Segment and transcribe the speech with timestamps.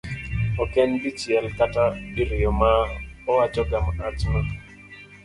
[0.61, 2.71] ok en dichiel kata diriyo ma
[3.31, 4.39] owachoga wachno